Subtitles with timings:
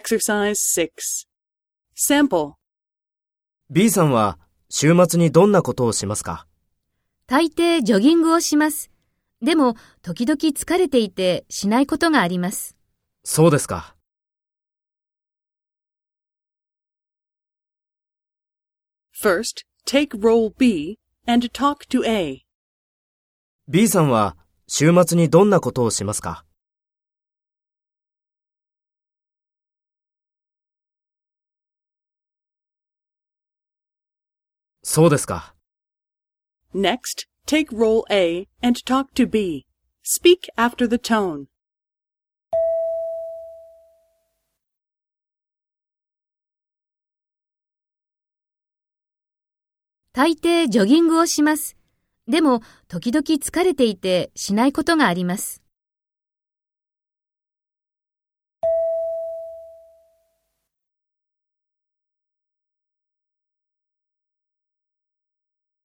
[0.00, 1.26] Exercise 6.
[1.96, 2.52] Sample.
[3.70, 4.38] B さんは
[4.68, 6.46] 週末にどんなことをしますか？
[7.26, 8.90] 大抵ジョギングをします。
[9.40, 12.76] でも、時々疲れていてしないことがあります。
[13.24, 13.96] そうですか。
[19.18, 22.42] First, take role B and talk to A.
[23.66, 24.36] B さんは
[24.68, 26.44] 週末にどんなことをしますか？
[34.88, 35.52] そうですか。
[36.72, 39.66] Next, take role A and talk to B.
[40.04, 41.46] Speak after the tone.
[50.12, 51.76] 大抵ジョギングをします。
[52.28, 55.65] でも、時々疲れていてしないことがあります。